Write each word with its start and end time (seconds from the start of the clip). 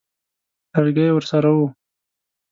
لرګی 0.73 1.07
ورسره 1.13 1.49
وو. 1.55 1.65